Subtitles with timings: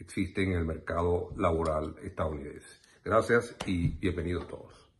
[0.00, 2.66] existen en el mercado laboral estadounidense.
[3.04, 4.90] Gracias y bienvenidos todos.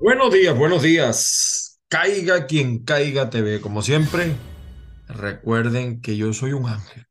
[0.00, 1.80] Buenos días, buenos días.
[1.88, 4.34] Caiga quien caiga TV, como siempre.
[5.08, 7.06] Recuerden que yo soy un ángel.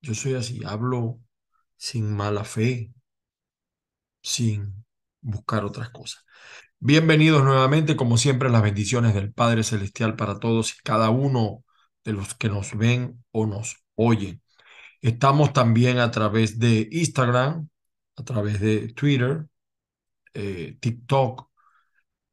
[0.00, 1.20] Yo soy así, hablo
[1.76, 2.92] sin mala fe,
[4.22, 4.84] sin
[5.20, 6.24] buscar otras cosas.
[6.78, 11.64] Bienvenidos nuevamente, como siempre, las bendiciones del Padre Celestial para todos y cada uno
[12.04, 14.42] de los que nos ven o nos oyen.
[15.00, 17.68] Estamos también a través de Instagram,
[18.16, 19.46] a través de Twitter,
[20.34, 21.48] eh, TikTok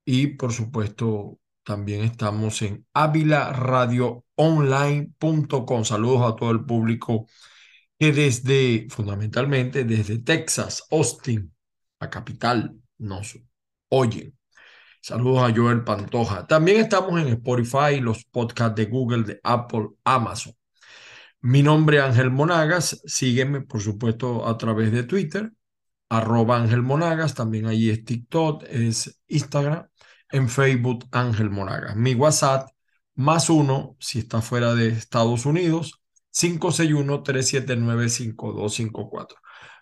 [0.05, 5.83] y por supuesto también estamos en avilaradioonline.com.
[5.83, 7.27] Saludos a todo el público
[7.99, 11.53] que desde, fundamentalmente, desde Texas, Austin,
[11.99, 13.37] la capital, nos
[13.89, 14.37] oyen.
[15.01, 16.47] Saludos a Joel Pantoja.
[16.47, 20.53] También estamos en Spotify, los podcasts de Google, de Apple, Amazon.
[21.41, 23.01] Mi nombre es Ángel Monagas.
[23.05, 25.51] Sígueme, por supuesto, a través de Twitter,
[26.09, 27.35] arroba Ángel Monagas.
[27.35, 29.87] También ahí es TikTok, es Instagram
[30.31, 31.95] en Facebook Ángel Monagas.
[31.95, 32.69] Mi WhatsApp,
[33.15, 36.01] más uno, si está fuera de Estados Unidos,
[36.35, 39.35] 561-379-5254.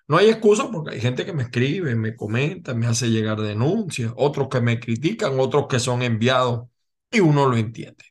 [0.07, 4.13] No hay excusa porque hay gente que me escribe, me comenta, me hace llegar denuncias,
[4.15, 6.67] otros que me critican, otros que son enviados
[7.09, 8.05] y uno lo entiende.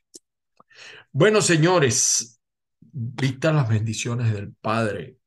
[1.11, 2.39] Bueno, señores,
[2.79, 5.17] vistas las bendiciones del Padre,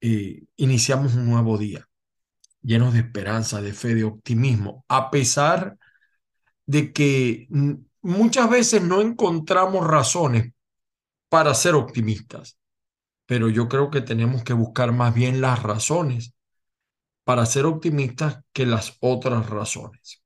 [0.00, 1.88] iniciamos un nuevo día
[2.60, 5.76] llenos de esperanza, de fe, de optimismo, a pesar
[6.66, 7.48] de que
[8.02, 10.52] muchas veces no encontramos razones
[11.32, 12.58] para ser optimistas,
[13.24, 16.34] pero yo creo que tenemos que buscar más bien las razones
[17.24, 20.22] para ser optimistas que las otras razones.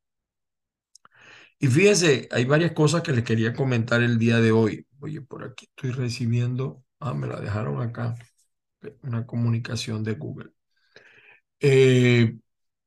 [1.61, 4.85] Y fíjense, hay varias cosas que les quería comentar el día de hoy.
[4.99, 8.17] Oye, por aquí estoy recibiendo, ah, me la dejaron acá,
[9.03, 10.51] una comunicación de Google.
[11.61, 12.37] Eh,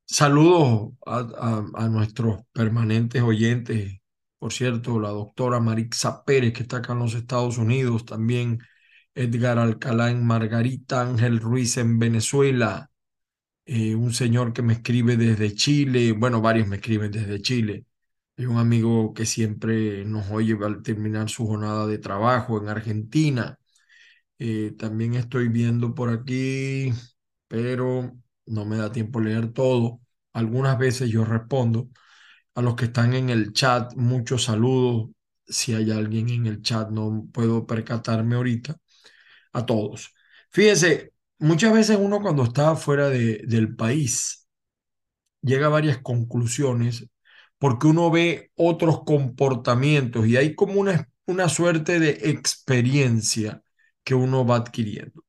[0.04, 3.99] saludos a, nuestros permanentes oyentes.
[4.40, 8.60] Por cierto, la doctora Marixa Pérez, que está acá en los Estados Unidos, también
[9.14, 12.90] Edgar Alcalá en Margarita, Ángel Ruiz en Venezuela,
[13.66, 17.84] eh, un señor que me escribe desde Chile, bueno, varios me escriben desde Chile.
[18.38, 23.58] Hay un amigo que siempre nos oye al terminar su jornada de trabajo en Argentina.
[24.38, 26.92] Eh, también estoy viendo por aquí,
[27.48, 28.12] pero
[28.46, 30.00] no me da tiempo leer todo.
[30.32, 31.88] Algunas veces yo respondo.
[32.60, 35.08] A los que están en el chat, muchos saludos.
[35.46, 38.76] Si hay alguien en el chat, no puedo percatarme ahorita.
[39.54, 40.14] A todos.
[40.50, 44.46] Fíjense, muchas veces uno cuando está fuera de, del país
[45.40, 47.06] llega a varias conclusiones
[47.58, 53.62] porque uno ve otros comportamientos y hay como una, una suerte de experiencia
[54.04, 55.24] que uno va adquiriendo.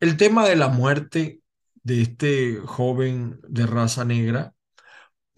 [0.00, 1.42] El tema de la muerte
[1.84, 4.52] de este joven de raza negra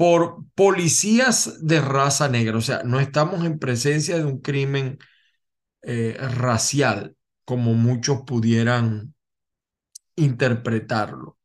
[0.03, 2.59] por policías de raza negra.
[2.59, 4.99] O sea, no estamos en presencia de un crimen
[5.83, 9.15] eh, racial como muchos pudieran
[10.17, 11.39] interpretarlo.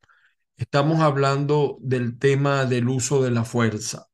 [0.58, 4.08] Estamos hablando del tema del uso de la fuerza.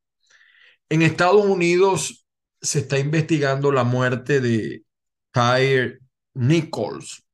[0.90, 2.26] En Estados Unidos
[2.60, 4.84] se está investigando la muerte de
[5.30, 6.00] Tyre
[6.34, 7.24] Nichols,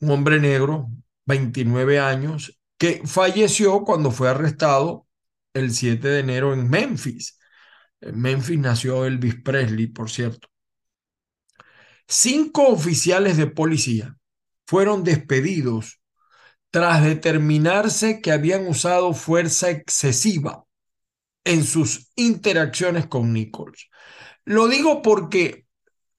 [0.00, 0.88] un hombre negro
[1.26, 5.06] 29 años, que falleció cuando fue arrestado
[5.54, 7.38] el 7 de enero en Memphis.
[8.00, 10.48] En Memphis nació Elvis Presley, por cierto.
[12.06, 14.16] Cinco oficiales de policía
[14.66, 16.00] fueron despedidos
[16.70, 20.64] tras determinarse que habían usado fuerza excesiva
[21.44, 23.90] en sus interacciones con Nichols.
[24.44, 25.66] Lo digo porque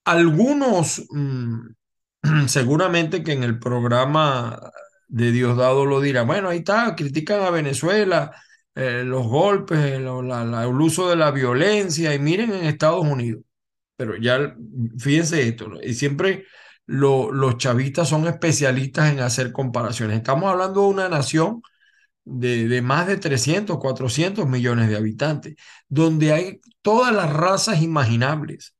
[0.05, 1.67] algunos, mmm,
[2.47, 4.71] seguramente que en el programa
[5.07, 8.31] de Diosdado lo dirán, bueno, ahí está, critican a Venezuela,
[8.75, 13.43] eh, los golpes, la, el uso de la violencia, y miren en Estados Unidos.
[13.97, 14.55] Pero ya,
[14.99, 16.45] fíjense esto, y siempre
[16.85, 20.17] lo, los chavistas son especialistas en hacer comparaciones.
[20.17, 21.61] Estamos hablando de una nación
[22.25, 25.55] de, más de 300, 400 millones de habitantes,
[25.87, 28.75] donde hay todas las razas imaginables,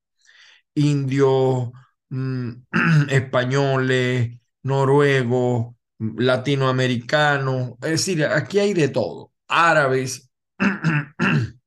[0.76, 1.72] indios,
[2.10, 2.52] mmm,
[3.10, 10.30] españoles, noruegos, latinoamericanos, es decir, aquí hay de todo, árabes.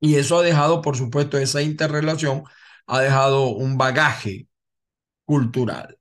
[0.00, 2.44] y eso ha dejado, por supuesto, esa interrelación
[2.86, 4.48] ha dejado un bagaje
[5.24, 5.98] cultural.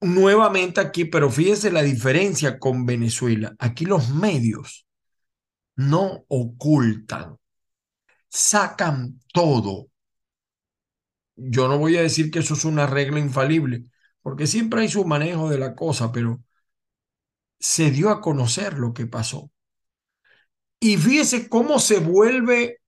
[0.00, 3.54] Nuevamente aquí, pero fíjense la diferencia con Venezuela.
[3.58, 4.86] Aquí los medios
[5.76, 7.38] no ocultan,
[8.28, 9.88] sacan todo.
[11.36, 13.84] Yo no voy a decir que eso es una regla infalible,
[14.22, 16.42] porque siempre hay su manejo de la cosa, pero
[17.58, 19.50] se dio a conocer lo que pasó.
[20.80, 22.80] Y fíjese cómo se vuelve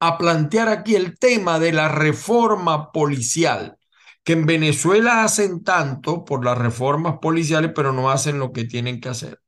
[0.00, 3.78] a plantear aquí el tema de la reforma policial,
[4.24, 9.00] que en Venezuela hacen tanto por las reformas policiales, pero no hacen lo que tienen
[9.00, 9.40] que hacer.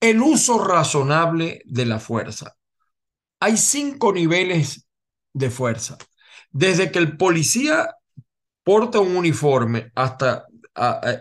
[0.00, 2.56] El uso razonable de la fuerza.
[3.40, 4.86] Hay cinco niveles
[5.34, 5.98] de fuerza.
[6.50, 7.94] Desde que el policía
[8.64, 10.46] porta un uniforme hasta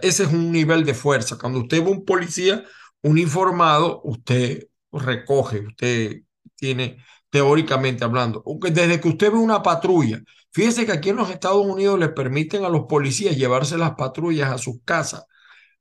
[0.02, 1.38] ese es un nivel de fuerza.
[1.38, 2.64] Cuando usted ve un policía
[3.02, 6.22] uniformado, usted recoge, usted
[6.56, 8.44] tiene teóricamente hablando.
[8.72, 10.22] Desde que usted ve una patrulla,
[10.52, 14.52] fíjese que aquí en los Estados Unidos les permiten a los policías llevarse las patrullas
[14.52, 15.24] a sus casas.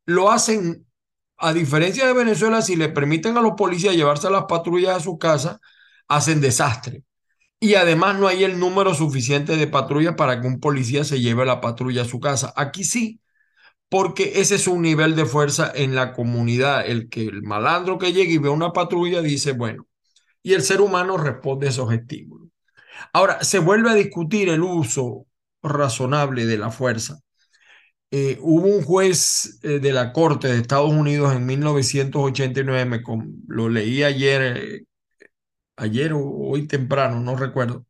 [0.07, 0.87] Lo hacen,
[1.39, 5.19] a diferencia de Venezuela, si le permiten a los policías llevarse las patrullas a su
[5.19, 5.61] casa,
[6.09, 7.05] hacen desastre.
[7.61, 11.45] Y además no hay el número suficiente de patrullas para que un policía se lleve
[11.47, 12.53] la patrulla a su casa.
[12.57, 13.21] Aquí sí,
[13.91, 16.87] porque ese es un nivel de fuerza en la comunidad.
[16.87, 19.87] El que el malandro que llega y ve una patrulla dice, bueno,
[20.43, 22.49] y el ser humano responde a esos estímulos.
[23.13, 25.27] Ahora, se vuelve a discutir el uso
[25.63, 27.21] razonable de la fuerza.
[28.13, 33.03] Eh, hubo un juez eh, de la Corte de Estados Unidos en 1989, me
[33.49, 34.85] lo leí ayer, eh,
[35.77, 37.87] ayer o hoy temprano, no recuerdo.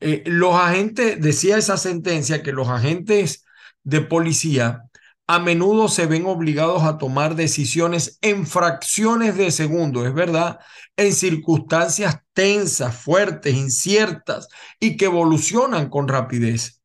[0.00, 3.44] Los agentes, decía esa sentencia que los agentes
[3.82, 4.87] de policía
[5.28, 10.58] a menudo se ven obligados a tomar decisiones en fracciones de segundo, es verdad,
[10.96, 14.48] en circunstancias tensas, fuertes, inciertas
[14.80, 16.80] y que evolucionan con rapidez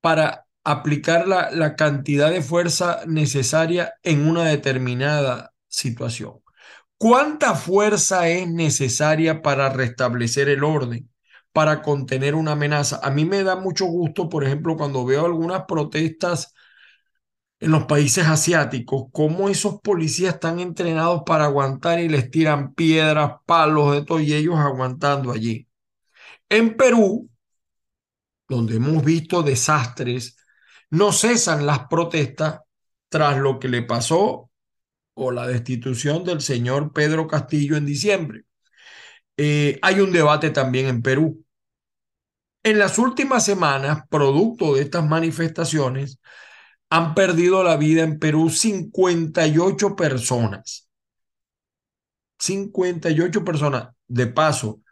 [0.00, 6.40] para aplicar la, la cantidad de fuerza necesaria en una determinada situación.
[6.98, 11.08] ¿Cuánta fuerza es necesaria para restablecer el orden?
[11.58, 13.00] Para contener una amenaza.
[13.02, 16.54] A mí me da mucho gusto, por ejemplo, cuando veo algunas protestas
[17.58, 23.40] en los países asiáticos, cómo esos policías están entrenados para aguantar y les tiran piedras,
[23.44, 25.66] palos, de todo, y ellos aguantando allí.
[26.48, 27.28] En Perú,
[28.48, 30.36] donde hemos visto desastres,
[30.90, 32.60] no cesan las protestas
[33.08, 34.48] tras lo que le pasó
[35.14, 38.44] o la destitución del señor Pedro Castillo en diciembre.
[39.36, 41.44] Eh, hay un debate también en Perú.
[42.68, 46.20] En las últimas semanas, producto de estas manifestaciones,
[46.90, 50.86] han perdido la vida en Perú 58 personas.
[52.38, 53.88] 58 personas.
[54.06, 54.82] De paso,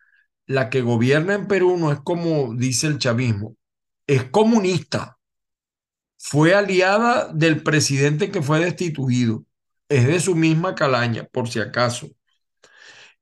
[0.47, 3.57] la que gobierna en Perú no es como dice el chavismo,
[4.07, 5.19] es comunista.
[6.17, 9.45] Fue aliada del presidente que fue destituido.
[9.91, 12.09] Es de su misma calaña, por si acaso.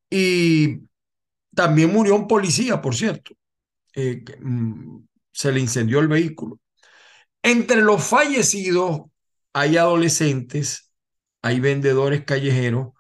[0.09, 0.79] Y
[1.57, 3.35] también murió un policía, por cierto.
[3.95, 4.99] Eh, mm,
[5.33, 6.61] se le incendió el vehículo.
[7.43, 9.03] Entre los fallecidos
[9.53, 10.93] hay adolescentes,
[11.43, 12.93] hay vendedores callejeros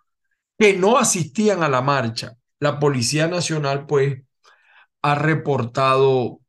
[0.58, 2.36] que no asistían a la marcha.
[2.60, 4.22] La Policía Nacional, pues,
[5.02, 6.40] ha reportado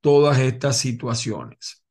[0.00, 1.84] todas estas situaciones.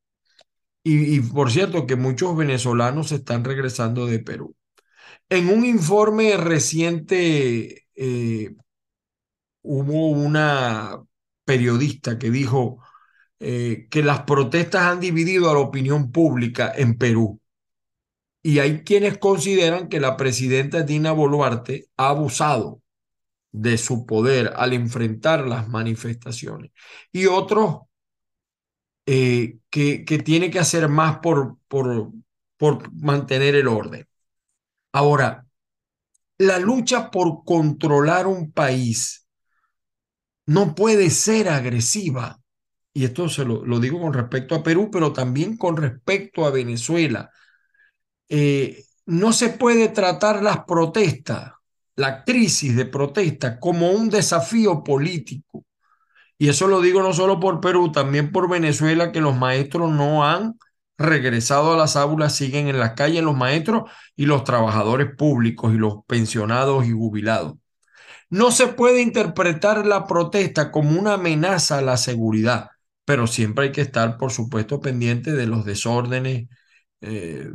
[0.84, 4.56] Y, por cierto, que muchos venezolanos están regresando de Perú.
[5.30, 8.56] En un informe reciente eh,
[9.62, 11.00] hubo una
[11.50, 12.78] periodista que dijo
[13.40, 17.42] eh, que las protestas han dividido a la opinión pública en Perú.
[18.44, 22.84] Y hay quienes consideran que la presidenta Dina Boluarte ha abusado
[23.52, 26.70] de su poder al enfrentar las manifestaciones.
[27.12, 27.80] Y otros
[29.08, 32.12] eh, que, que, tiene que hacer más por, por,
[32.58, 34.08] por mantener el orden.
[34.92, 35.48] Ahora,
[36.38, 39.26] la lucha por controlar un país
[40.50, 42.40] no puede ser agresiva.
[42.92, 46.50] Y esto se lo, lo digo con respecto a Perú, pero también con respecto a
[46.50, 47.30] Venezuela.
[48.28, 51.54] Eh, no se puede tratar las protestas,
[51.96, 55.66] la crisis de protesta, como un desafío político.
[56.40, 60.26] Y eso lo digo no solo por Perú, también por Venezuela, que los maestros no
[60.26, 60.58] han
[60.98, 65.78] regresado a las aulas, siguen en las calles los maestros y los trabajadores públicos y
[65.78, 67.59] los pensionados y jubilados.
[68.30, 72.70] No se puede interpretar la protesta como una amenaza a la seguridad,
[73.06, 76.48] pero siempre hay que estar, por supuesto, pendiente de los desórdenes,
[77.02, 77.50] eh,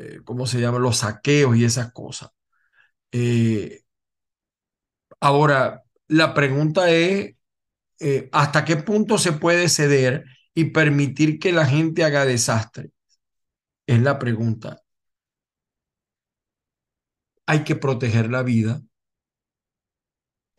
[0.00, 0.78] eh, ¿cómo se llama?
[0.78, 2.30] Los saqueos y esas cosas.
[3.12, 3.82] Eh,
[5.20, 7.34] ahora, la pregunta es,
[8.32, 10.24] ¿hasta qué punto se puede ceder
[10.54, 12.90] y permitir que la gente haga desastre?
[13.86, 14.82] Es la pregunta.
[17.46, 18.80] Hay que proteger la vida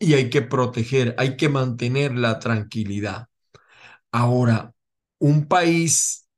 [0.02, 3.28] y hay que proteger, hay que mantener la tranquilidad.
[4.10, 4.74] Ahora,
[5.20, 6.28] un país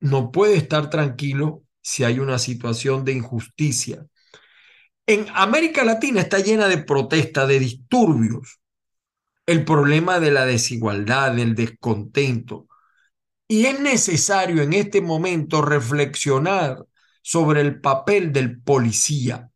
[0.00, 4.04] no puede estar tranquilo si hay una situación de injusticia.
[5.06, 8.58] En América Latina está llena de protestas, de disturbios,
[9.46, 12.66] el problema de la desigualdad, del descontento.
[13.46, 16.84] Y es necesario en este momento reflexionar
[17.22, 19.50] sobre el papel del policía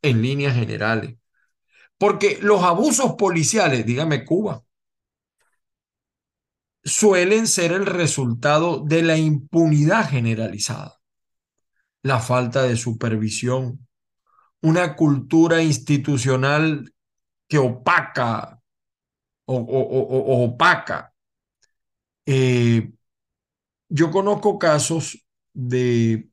[0.00, 1.16] en líneas generales.
[2.02, 4.64] Porque los abusos policiales, dígame Cuba,
[6.82, 11.00] suelen ser el resultado de la impunidad generalizada,
[12.02, 13.86] la falta de supervisión,
[14.62, 16.92] una cultura institucional
[17.48, 18.60] que opaca
[19.44, 21.14] o, opaca.
[22.26, 22.90] Eh,
[23.88, 26.28] yo conozco casos de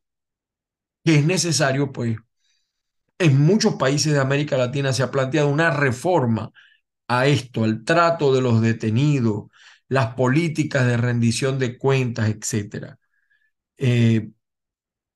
[1.04, 2.18] que es necesario, pues,
[3.20, 6.52] en muchos países de América Latina se ha planteado una reforma
[7.08, 9.50] a esto, al trato de los detenidos,
[9.90, 12.96] las políticas de rendición de cuentas, etc.
[13.78, 14.30] Eh,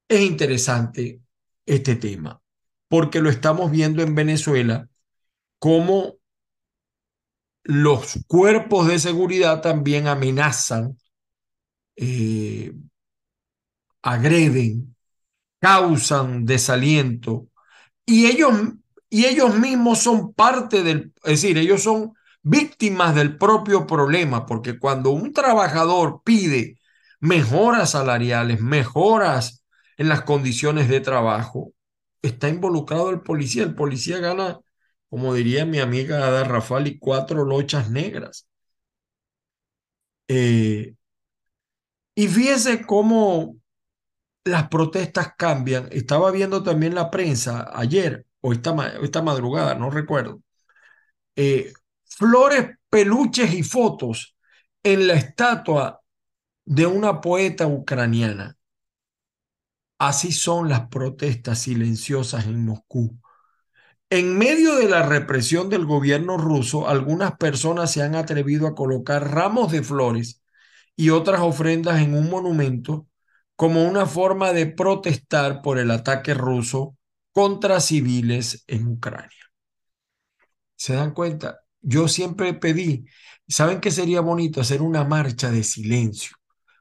[0.08, 1.22] es interesante
[1.66, 2.42] este tema,
[2.90, 4.90] porque lo estamos viendo en Venezuela
[5.60, 6.18] como
[7.64, 10.98] los cuerpos de seguridad también amenazan,
[11.96, 12.74] eh,
[14.02, 14.96] agreden,
[15.60, 17.48] causan desaliento
[18.06, 18.54] y ellos,
[19.10, 24.78] y ellos mismos son parte del, es decir, ellos son víctimas del propio problema, porque
[24.80, 26.78] cuando un trabajador pide
[27.20, 29.64] mejoras salariales, mejoras
[29.98, 31.74] en las condiciones de trabajo,
[32.22, 33.64] está involucrado el policía.
[33.64, 34.60] El policía gana,
[35.10, 38.48] como diría mi amiga Ada Rafali, cuatro lochas negras.
[40.28, 40.96] Eh,
[42.16, 43.58] y fíjese cómo
[44.46, 45.88] las protestas cambian.
[45.92, 50.42] Estaba viendo también la prensa ayer o esta, esta madrugada, no recuerdo.
[51.36, 51.74] Eh,
[52.06, 54.36] flores, peluches y fotos
[54.84, 56.02] en la estatua
[56.66, 58.58] de una poeta ucraniana.
[59.98, 63.18] Así son las protestas silenciosas en Moscú.
[64.10, 69.32] En medio de la represión del gobierno ruso, algunas personas se han atrevido a colocar
[69.34, 70.44] ramos de flores
[70.96, 73.08] y otras ofrendas en un monumento
[73.64, 76.98] como una forma de protestar por el ataque ruso
[77.32, 79.54] contra civiles en Ucrania.
[80.76, 81.62] ¿Se dan cuenta?
[81.80, 83.06] Yo siempre pedí,
[83.48, 84.60] ¿saben qué sería bonito?
[84.60, 86.36] Hacer una marcha de silencio,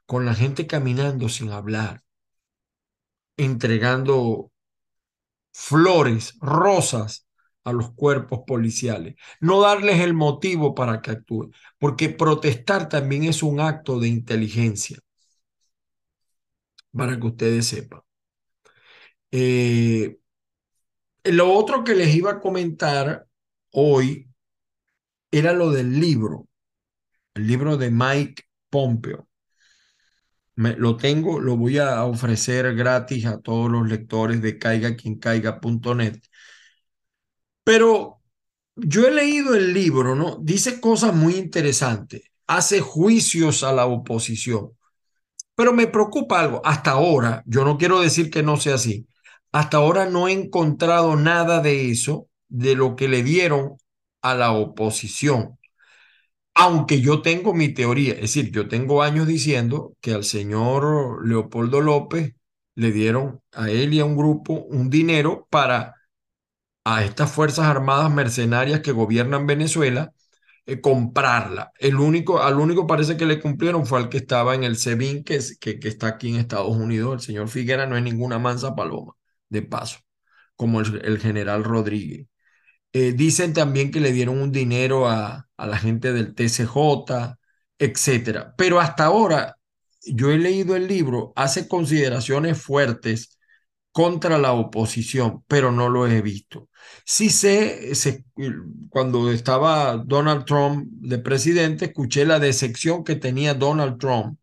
[0.05, 2.03] con la gente caminando sin hablar,
[3.37, 4.51] entregando
[5.53, 7.29] flores, rosas
[7.63, 13.41] a los cuerpos policiales, no darles el motivo para que actúen, porque protestar también es
[13.41, 14.99] un acto de inteligencia
[16.95, 18.01] para que ustedes sepan.
[19.31, 20.17] Eh,
[21.25, 23.27] lo otro que les iba a comentar
[23.71, 24.29] hoy
[25.31, 26.47] era lo del libro,
[27.33, 29.27] el libro de Mike Pompeo.
[30.55, 36.21] Me, lo tengo, lo voy a ofrecer gratis a todos los lectores de caigaquiencaiga.net.
[37.63, 38.21] Pero
[38.75, 40.37] yo he leído el libro, ¿no?
[40.41, 44.71] Dice cosas muy interesantes, hace juicios a la oposición.
[45.55, 46.61] Pero me preocupa algo.
[46.65, 49.07] Hasta ahora, yo no quiero decir que no sea así.
[49.51, 53.77] Hasta ahora no he encontrado nada de eso, de lo que le dieron
[54.21, 55.59] a la oposición.
[56.55, 61.81] Aunque yo tengo mi teoría, es decir, yo tengo años diciendo que al señor Leopoldo
[61.81, 62.35] López
[62.75, 65.95] le dieron a él y a un grupo un dinero para
[66.85, 70.13] a estas Fuerzas Armadas mercenarias que gobiernan Venezuela
[70.65, 71.71] eh, comprarla.
[71.79, 75.23] El único, al único parece que le cumplieron fue al que estaba en el SEBIN,
[75.23, 77.13] que, que, está aquí en Estados Unidos.
[77.15, 79.13] El señor Figuera no es ninguna mansa paloma,
[79.49, 79.99] de paso,
[80.55, 82.27] como el, general Rodríguez.
[82.93, 87.37] Eh, dicen también que le dieron un dinero a, a la gente del TCJ,
[87.79, 88.55] etcétera.
[88.57, 89.57] Pero hasta ahora,
[90.05, 93.32] yo he leído el libro, hace consideraciones fuertes
[93.93, 96.69] contra la oposición, pero no lo he visto.
[97.05, 97.93] Sí sé,
[98.89, 104.39] cuando estaba Donald Trump de presidente, escuché la decepción que tenía Donald Trump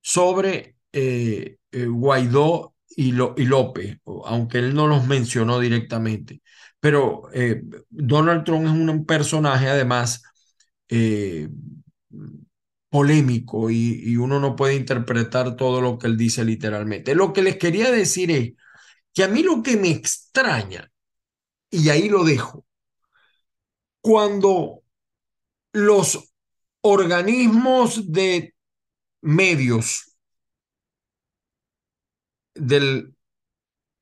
[0.00, 6.42] sobre eh, eh, Guaidó y, López, aunque él no los mencionó directamente.
[6.80, 10.22] Pero eh, Donald Trump es un personaje además
[12.90, 17.14] polémico y, uno no puede interpretar todo lo que él dice literalmente.
[17.14, 18.52] Lo que les quería decir es
[19.18, 20.92] que a mí lo que me extraña,
[21.70, 22.64] y ahí lo dejo,
[24.00, 24.84] cuando
[25.72, 26.32] los
[26.82, 28.54] organismos de
[29.22, 30.16] medios
[32.54, 33.16] del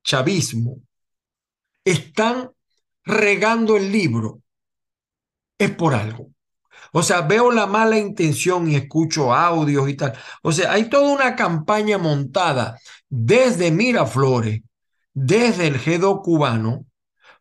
[0.05, 0.83] chavismo
[1.83, 2.51] están
[3.03, 4.43] regando el libro,
[5.57, 6.31] es por algo.
[6.93, 10.13] O sea, veo la mala intención y escucho audios y tal.
[10.43, 14.61] O sea, hay toda una campaña montada desde Miraflores
[15.17, 16.85] desde el GEDO cubano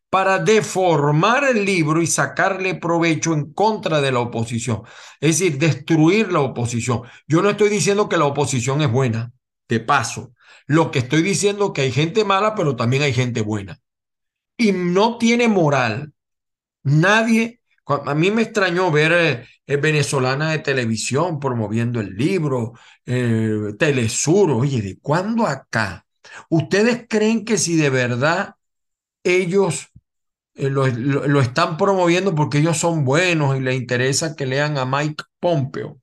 [0.10, 4.84] para deformar el libro y sacarle provecho en contra de la oposición,
[5.20, 7.01] es decir, destruir la oposición.
[7.27, 9.34] Yo no estoy diciendo que la oposición es buena,
[9.67, 10.32] de paso.
[10.67, 13.77] Lo que estoy diciendo es que hay gente mala, pero también hay gente buena.
[14.58, 16.13] Y no tiene moral.
[16.84, 22.72] Nadie, a mí me extrañó ver eh, eh, venezolana de televisión promoviendo el libro,
[23.05, 26.04] eh, Telesur, oye, ¿de cuándo acá?
[26.49, 28.55] ¿Ustedes creen que si de verdad
[29.24, 29.89] ellos
[30.55, 35.24] eh, lo, están promoviendo porque ellos son buenos y les interesa que lean a Mike
[35.39, 36.00] Pompeo?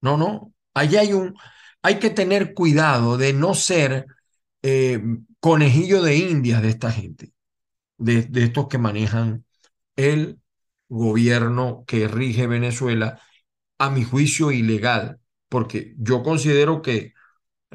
[0.00, 0.52] No, no.
[0.74, 1.36] Allí hay un,
[1.82, 4.06] hay que tener cuidado de no ser
[4.62, 5.02] eh,
[5.40, 7.32] conejillo de indias de esta gente,
[7.98, 9.44] de, de estos que manejan
[9.96, 10.40] el
[10.88, 13.20] gobierno que rige Venezuela,
[13.78, 17.13] a mi juicio ilegal, porque yo considero que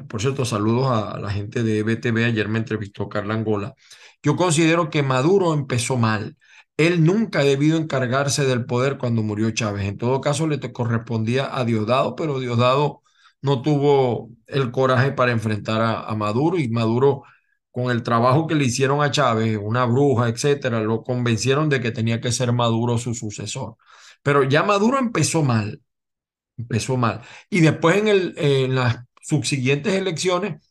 [0.08, 2.24] por cierto, saludos a la gente de BTV.
[2.26, 3.74] Ayer me entrevistó Carla Angola.
[4.22, 6.36] Yo considero que Maduro empezó mal.
[6.76, 9.84] Él nunca ha debido encargarse del poder cuando murió Chávez.
[9.86, 13.02] En todo caso, le correspondía a Diosdado, pero Diosdado
[13.42, 17.22] no tuvo el coraje para enfrentar a, Maduro y Maduro,
[17.70, 21.92] con el trabajo que le hicieron a Chávez, una bruja, etcétera, lo convencieron de que
[21.92, 23.76] tenía que ser Maduro su sucesor.
[24.22, 25.82] Pero ya Maduro empezó mal,
[26.58, 27.22] empezó mal.
[27.50, 30.62] Y después en, el, en las subsiguientes elecciones,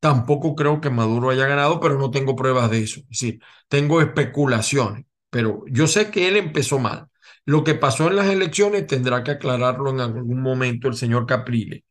[0.00, 3.00] tampoco creo que Maduro haya ganado, pero no tengo pruebas de eso.
[3.02, 7.08] Es decir, tengo especulaciones, pero yo sé que él empezó mal.
[7.44, 11.84] Lo que pasó en las elecciones tendrá que aclararlo en algún momento el señor Caprile.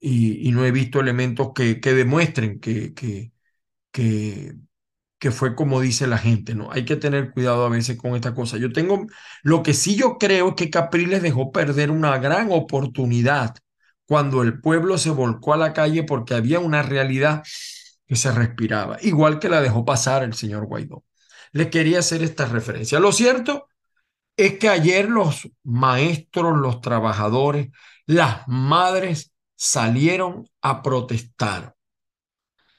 [0.00, 3.32] Y, no he visto elementos que, que demuestren que, que,
[3.92, 4.54] que,
[5.18, 6.72] que fue como dice la gente, ¿no?
[6.72, 8.58] Hay que tener cuidado a veces con esta cosa.
[8.58, 9.06] Yo tengo,
[9.44, 13.54] lo que sí yo creo es que Capriles dejó perder una gran oportunidad
[14.12, 17.42] cuando el pueblo se volcó a la calle porque había una realidad
[18.06, 21.02] que se respiraba, igual que la dejó pasar el señor Guaidó.
[21.52, 23.00] Le quería hacer esta referencia.
[23.00, 23.68] Lo cierto
[24.36, 27.70] es que ayer los maestros, los trabajadores,
[28.04, 31.74] las madres salieron a protestar,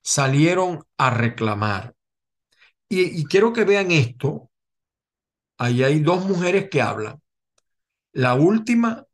[0.04, 1.96] salieron a reclamar.
[2.88, 4.52] Y, y quiero que vean esto.
[5.58, 7.20] Ahí hay dos mujeres que hablan.
[8.12, 9.08] La última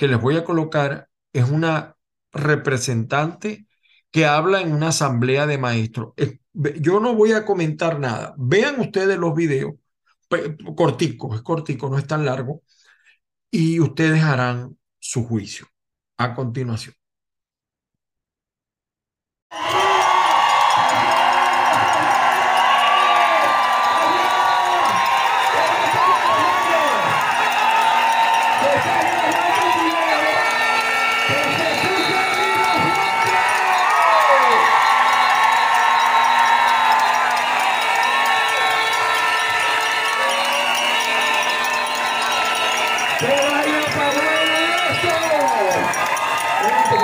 [0.00, 1.94] que les voy a colocar es una
[2.32, 3.66] representante
[4.10, 6.14] que habla en una asamblea de maestros.
[6.54, 8.34] Yo no voy a comentar nada.
[8.38, 9.74] Vean ustedes los videos,
[10.74, 12.62] cortico, es cortico, no es tan largo,
[13.50, 15.66] y ustedes harán su juicio
[16.16, 16.94] a continuación.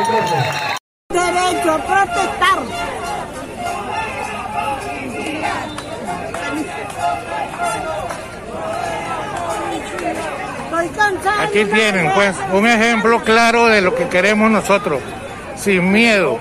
[0.07, 2.59] Derecho a protestar.
[11.41, 15.01] Aquí tienen pues un ejemplo claro de lo que queremos nosotros,
[15.57, 16.39] sin miedo.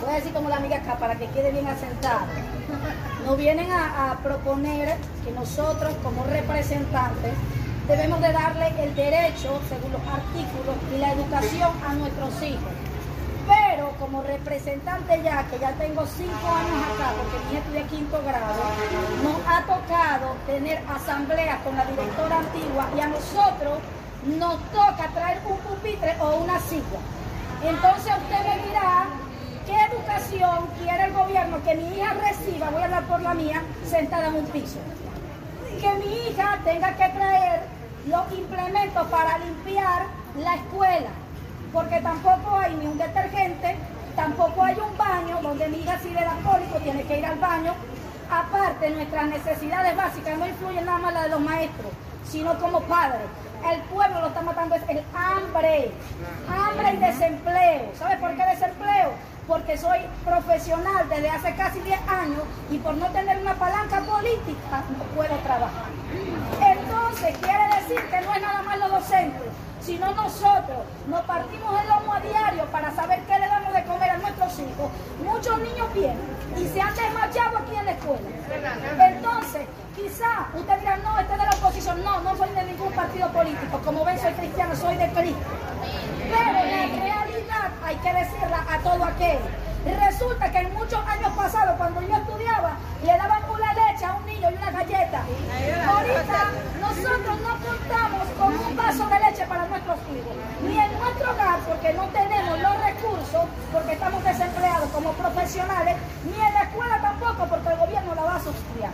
[0.00, 2.26] Voy a decir tomo la amiga acá para que quede bien asentada.
[3.26, 7.32] Nos vienen a, a proponer que nosotros como representantes
[7.88, 12.72] debemos de darle el derecho, según los artículos, y la educación a nuestros hijos.
[13.46, 18.62] Pero como representante ya, que ya tengo cinco años acá, porque mi estudia quinto grado,
[19.22, 23.78] nos ha tocado tener asamblea con la directora antigua y a nosotros
[24.38, 27.00] nos toca traer un pupitre o una silla.
[27.62, 29.06] Entonces usted me dirá
[29.66, 33.62] qué educación quiere el gobierno que mi hija reciba, voy a hablar por la mía,
[33.84, 34.78] sentada en un piso.
[35.80, 37.62] Que mi hija tenga que traer
[38.06, 40.06] los implementos para limpiar
[40.38, 41.10] la escuela,
[41.74, 43.76] porque tampoco hay ni un detergente,
[44.14, 47.38] tampoco hay un baño donde mi hija si le da cólico tiene que ir al
[47.40, 47.74] baño.
[48.30, 51.92] Aparte, nuestras necesidades básicas no influyen nada más la de los maestros,
[52.30, 53.26] sino como padres.
[53.70, 55.90] El pueblo lo está matando es el hambre,
[56.48, 57.90] hambre y desempleo.
[57.98, 59.12] ¿Sabe por qué desempleo?
[59.48, 64.84] Porque soy profesional desde hace casi 10 años y por no tener una palanca política
[64.96, 65.90] no puedo trabajar.
[66.60, 69.42] Entonces quiere decir que no es nada más los docentes,
[69.84, 74.10] sino nosotros nos partimos el lomo a diario para saber qué le damos de comer
[74.10, 74.90] a nuestros hijos.
[75.22, 78.28] Muchos niños vienen y se han desmayado aquí en la escuela.
[79.08, 82.04] Entonces, quizá usted dirá, no, este es de la oposición.
[82.04, 83.78] No, no soy de ningún partido político.
[83.84, 85.42] Como ven, soy cristiano, soy de Cristo.
[86.18, 89.38] Pero la realidad hay que decirla a todo aquel.
[89.84, 94.24] Resulta que en muchos años pasados, cuando yo estudiaba, le daban una leche a un
[94.24, 95.22] niño y una galleta.
[95.86, 96.40] Ahorita
[96.80, 101.58] nosotros no contamos con un vaso de leche para nuestros hijos, ni en nuestro hogar,
[101.68, 107.46] porque no tenemos los recursos, porque estamos desempleados como profesionales, ni en la escuela tampoco,
[107.46, 108.92] porque el gobierno la va a subsidiar.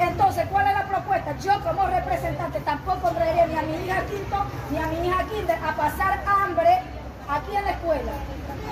[0.00, 1.36] Entonces, ¿cuál es la propuesta?
[1.38, 5.58] Yo como representante tampoco traeré ni a mi hija quinto ni a mi hija kinder
[5.58, 6.78] a pasar hambre
[7.28, 8.12] aquí en la escuela.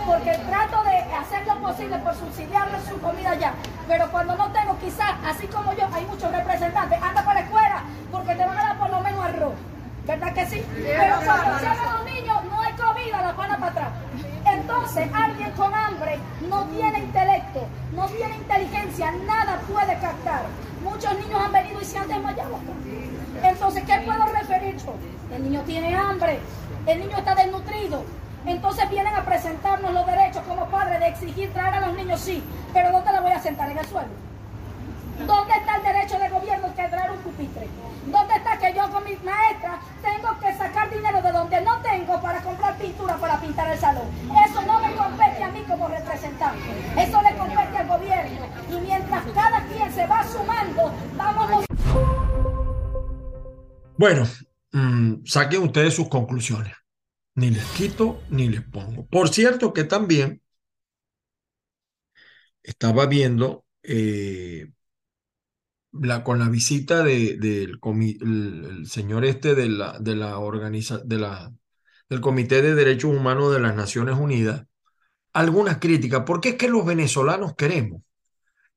[0.06, 3.54] Porque trato de hacer lo posible por subsidiarle su comida allá.
[3.88, 7.82] Pero cuando no tengo, quizás, así como yo, hay muchos representantes, anda para la escuela
[8.10, 9.54] porque te van a dar por lo menos arroz.
[10.06, 10.64] ¿Verdad que sí?
[10.74, 13.88] Pero cuando llegan los niños, no hay comida, la van a para atrás.
[14.44, 20.42] Entonces, alguien con hambre no tiene intelecto, no tiene inteligencia, nada puede captar.
[20.84, 22.60] Muchos niños han venido y se han desmayado.
[23.42, 24.94] Entonces, ¿qué puedo referir yo?
[25.34, 26.38] El niño tiene hambre,
[26.86, 28.04] el niño está desnutrido.
[28.46, 32.42] Entonces vienen a presentarnos los derechos como padres de exigir traer a los niños, sí,
[32.72, 33.70] pero ¿dónde la voy a sentar?
[33.70, 34.08] En el suelo.
[35.26, 37.66] ¿Dónde está el derecho del gobierno que traer un pupitre?
[38.06, 42.20] ¿Dónde está que yo con mis maestras tengo que sacar dinero de donde no tengo
[42.20, 44.04] para comprar pintura para pintar el salón?
[44.46, 46.62] Eso no me compete a mí como representante.
[46.98, 48.46] Eso le compete al gobierno.
[48.70, 51.64] Y mientras cada quien se va sumando, vamos...
[53.98, 54.24] Bueno,
[54.72, 56.74] mmm, saquen ustedes sus conclusiones.
[57.40, 59.06] Ni les quito ni les pongo.
[59.06, 60.42] Por cierto que también
[62.62, 64.68] estaba viendo eh,
[65.92, 70.98] la, con la visita del de, el, el señor este de la, de la organiza,
[70.98, 71.52] de la,
[72.08, 74.64] del Comité de Derechos Humanos de las Naciones Unidas,
[75.32, 78.02] algunas críticas, porque es que los venezolanos queremos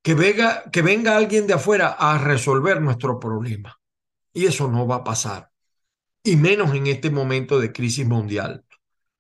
[0.02, 3.80] que venga, que venga alguien de afuera a resolver nuestro problema.
[4.34, 5.49] Y eso no va a pasar.
[6.24, 8.64] Y menos en este momento de crisis mundial,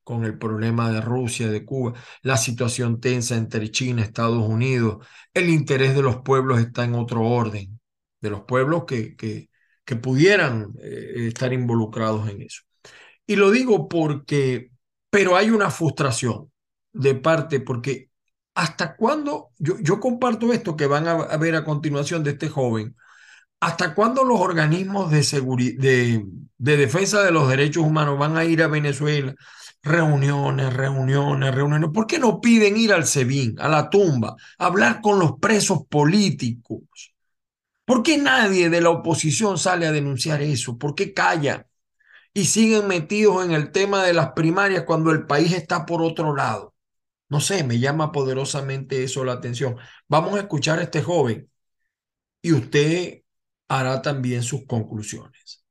[0.04, 5.50] con el problema de Rusia, de Cuba, la situación tensa entre China Estados Unidos, el
[5.50, 7.80] interés de los pueblos está en otro orden
[8.22, 9.50] de los pueblos que, que,
[10.02, 12.62] pudieran eh, estar involucrados en eso.
[13.26, 14.72] Y lo digo porque,
[15.10, 16.52] pero hay una frustración
[16.94, 18.10] de parte, porque
[18.56, 22.96] hasta cuándo, yo, yo comparto esto que van a, ver a continuación de este joven,
[23.60, 26.26] hasta cuándo los organismos de, de,
[26.58, 29.36] de defensa de los derechos humanos van a ir a Venezuela,
[29.84, 31.90] reuniones, reuniones, reuniones.
[31.94, 35.86] ¿Por qué no piden ir al SEBIN, a la tumba, a hablar con los presos
[35.90, 37.14] políticos?
[37.86, 40.78] ¿Por qué nadie de la oposición sale a denunciar eso?
[40.78, 41.68] ¿Por qué calla?
[42.34, 46.36] Y siguen metidos en el tema de las primarias cuando el país está por otro
[46.36, 46.76] lado.
[47.30, 49.78] No sé, me llama poderosamente eso la atención.
[50.08, 51.50] Vamos a escuchar a este joven
[52.42, 53.24] y usted
[53.70, 55.64] hará también sus conclusiones.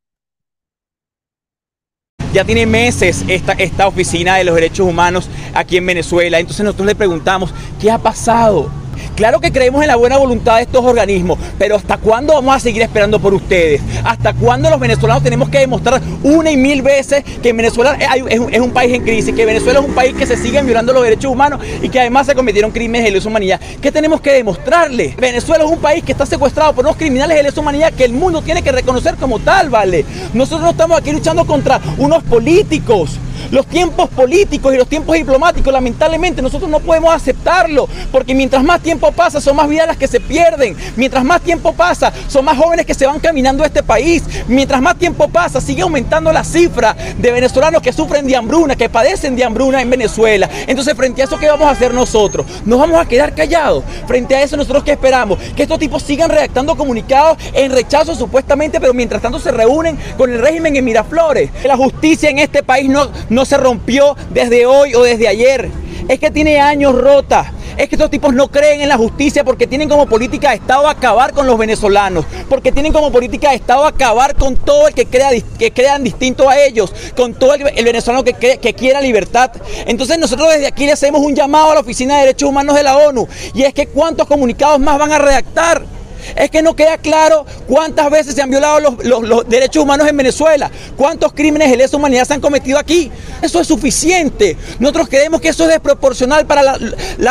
[2.32, 6.38] Ya tiene meses esta, esta oficina de los derechos humanos aquí en Venezuela.
[6.38, 8.70] Entonces nosotros le preguntamos, ¿qué ha pasado?
[9.14, 12.60] Claro que creemos en la buena voluntad de estos organismos, pero ¿hasta cuándo vamos a
[12.60, 13.80] seguir esperando por ustedes?
[14.04, 18.70] ¿Hasta cuándo los venezolanos tenemos que demostrar una y mil veces que Venezuela es un,
[18.70, 21.60] país en crisis, que Venezuela es un país que se siguen violando los derechos humanos
[21.82, 23.60] y que además se cometieron crímenes de lesa humanidad?
[23.80, 25.14] ¿Qué tenemos que demostrarle?
[25.18, 28.12] Venezuela es un país que está secuestrado por unos criminales de lesa humanidad que el
[28.12, 30.04] mundo tiene que reconocer como tal, ¿vale?
[30.34, 33.18] Nosotros no estamos aquí luchando contra unos políticos.
[33.50, 38.80] Los tiempos políticos y los tiempos diplomáticos, lamentablemente, nosotros no podemos aceptarlo, porque mientras más
[38.80, 40.76] tiempo pasa, son más vidas las que se pierden.
[40.96, 44.22] Mientras más tiempo pasa, son más jóvenes que se van caminando a este país.
[44.46, 48.88] Mientras más tiempo pasa, sigue aumentando la cifra de venezolanos que sufren de hambruna, que
[48.88, 50.48] padecen de hambruna en Venezuela.
[50.66, 52.46] Entonces, frente a eso, ¿qué vamos a hacer nosotros?
[52.64, 53.84] ¿Nos vamos a quedar callados?
[54.06, 55.38] Frente a eso, nosotros qué esperamos?
[55.56, 60.30] Que estos tipos sigan redactando comunicados en rechazo supuestamente, pero mientras tanto se reúnen con
[60.30, 61.50] el régimen en Miraflores.
[61.64, 65.70] La justicia en este país no, no se rompió desde hoy o desde ayer.
[66.08, 67.52] Es que tiene años rota.
[67.76, 70.88] Es que estos tipos no creen en la justicia porque tienen como política de Estado
[70.88, 75.06] acabar con los venezolanos, porque tienen como política de Estado acabar con todo el que,
[75.06, 79.52] crea, que crean distinto a ellos, con todo el, venezolano que, que quiera libertad.
[79.86, 82.82] Entonces nosotros desde aquí le hacemos un llamado a la Oficina de Derechos Humanos de
[82.82, 85.97] la ONU y es que cuántos comunicados más van a redactar.
[86.36, 90.70] Es que no queda claro cuántas veces se han violado los, derechos humanos en Venezuela,
[90.96, 93.10] cuántos crímenes de lesa humanidad se han cometido aquí.
[93.42, 94.56] Eso es suficiente.
[94.78, 96.76] Nosotros creemos que eso es desproporcional para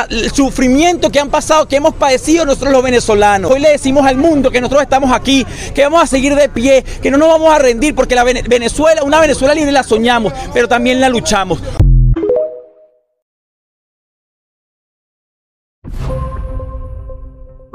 [0.10, 3.52] el sufrimiento que han pasado, que hemos padecido nosotros los venezolanos.
[3.52, 6.84] Hoy le decimos al mundo que nosotros estamos aquí, que vamos a seguir de pie,
[7.02, 10.68] que no nos vamos a rendir, porque la Venezuela, una Venezuela libre la soñamos, pero
[10.68, 11.60] también la luchamos.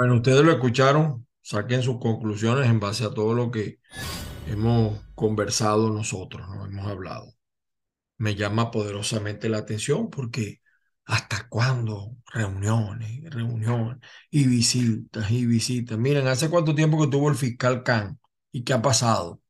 [0.03, 3.79] Bueno, ustedes lo escucharon, saquen sus conclusiones en base a todo lo que
[4.49, 7.33] hemos conversado nosotros, no hemos hablado.
[8.19, 10.61] Me llama poderosamente la atención porque
[11.05, 12.17] ¿hasta cuándo?
[12.27, 15.97] Reuniones, reuniones y visitas y visitas.
[15.97, 18.19] Miren, ¿hace cuánto tiempo que tuvo el fiscal Khan?
[18.51, 19.41] ¿Y qué ha pasado?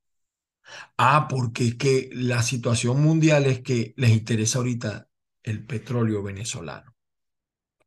[0.99, 5.09] Ah, porque es que la situación mundial es que les interesa ahorita
[5.45, 6.92] el petróleo venezolano.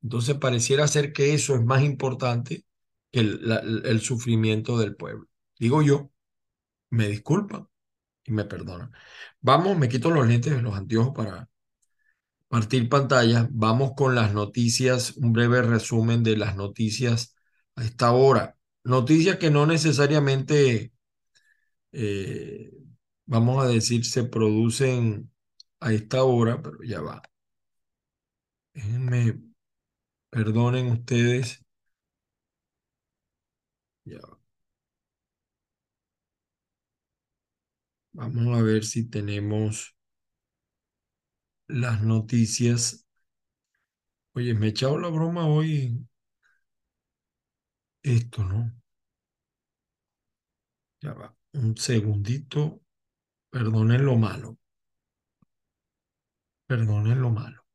[0.05, 2.63] Entonces pareciera ser que eso es más importante
[3.11, 5.27] que el, el, sufrimiento del pueblo.
[5.57, 6.11] Digo yo,
[6.91, 7.67] me disculpan
[8.25, 8.91] y me perdonan.
[9.41, 11.49] Vamos, me quito los lentes los anteojos para
[12.49, 13.47] partir pantalla.
[13.51, 17.35] Vamos con las noticias, un breve resumen de las noticias
[17.75, 18.57] a esta hora.
[18.83, 20.93] Noticias que no necesariamente,
[21.93, 22.71] eh,
[23.25, 25.31] vamos a decir, se producen
[25.79, 27.21] a esta hora, pero ya va.
[28.73, 29.54] Déjenme
[30.36, 31.63] Perdonen ustedes.
[34.06, 34.19] Ya.
[38.13, 39.95] Vamos a ver si tenemos
[41.67, 43.06] las noticias.
[44.34, 46.06] Oye, me he echado la broma hoy.
[48.04, 48.71] Esto, ¿no?
[51.02, 51.34] Ya va.
[51.54, 52.82] Un segundito.
[53.50, 54.58] Perdonen lo malo.
[56.67, 57.65] Perdonen lo malo.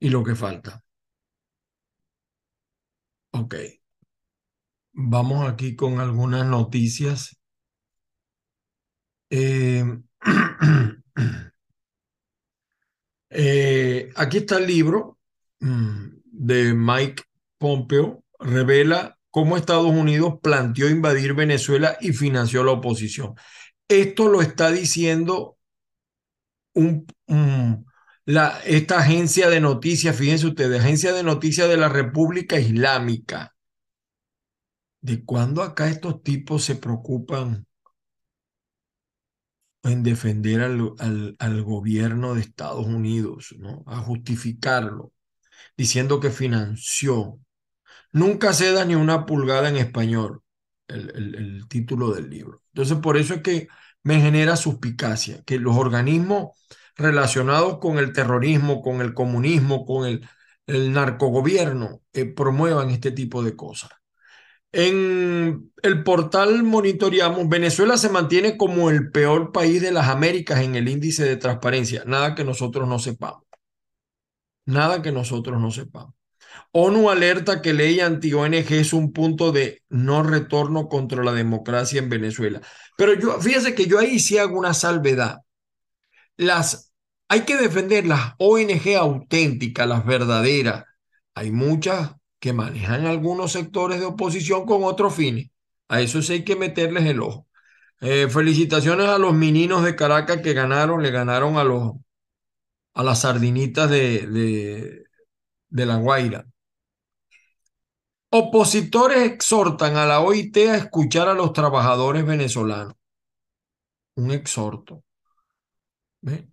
[0.00, 0.84] Y lo que falta.
[3.34, 3.54] Ok.
[4.92, 7.36] Vamos aquí con algunas noticias.
[9.28, 9.84] Eh,
[13.30, 15.18] eh, aquí está el libro
[15.58, 17.24] mm, de Mike
[17.58, 18.22] Pompeo.
[18.38, 23.34] Revela cómo Estados Unidos planteó invadir Venezuela y financió la oposición.
[23.88, 25.58] Esto lo está diciendo
[26.72, 27.84] un, un
[28.26, 33.54] la, esta agencia de noticias, fíjense ustedes, agencia de noticias de la República Islámica.
[35.00, 37.64] ¿De cuándo acá estos tipos se preocupan
[39.82, 43.84] en defender al, al, al gobierno de Estados Unidos, ¿no?
[43.86, 45.12] a justificarlo,
[45.76, 47.40] diciendo que financió?
[48.12, 50.42] Nunca se da ni una pulgada en español,
[50.88, 52.62] el, el, el título del libro.
[52.74, 53.68] Entonces, por eso es que
[54.04, 56.58] me genera suspicacia, que los organismos
[56.96, 60.28] relacionados con el terrorismo, con el comunismo, con el,
[60.66, 63.90] el narcogobierno, eh, promuevan este tipo de cosas.
[64.72, 70.74] En el portal monitoreamos, Venezuela se mantiene como el peor país de las Américas en
[70.74, 72.02] el índice de transparencia.
[72.06, 73.44] Nada que nosotros no sepamos.
[74.66, 76.14] Nada que nosotros no sepamos.
[76.72, 82.08] ONU alerta que ley anti-ONG es un punto de no retorno contra la democracia en
[82.08, 82.60] Venezuela.
[82.96, 85.38] Pero yo, fíjese que yo ahí sí hago una salvedad
[86.36, 86.92] las,
[87.28, 90.84] hay que defender las ONG auténticas, las verdaderas.
[91.34, 95.50] Hay muchas que manejan algunos sectores de oposición con otros fines.
[95.88, 97.46] A eso sí hay que meterles el ojo.
[98.00, 101.92] Eh, felicitaciones a los meninos de Caracas que ganaron, le ganaron a los
[102.94, 105.04] a las sardinitas de, de,
[105.68, 106.46] de La Guaira.
[108.38, 112.92] Opositores exhortan a la OIT a escuchar a los trabajadores venezolanos.
[114.16, 115.04] Un exhorto.
[116.24, 116.48] ¿Ve?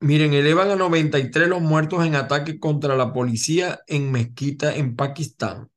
[0.00, 5.70] Miren, elevan a 93 los muertos en ataque contra la policía en Mezquita, en Pakistán.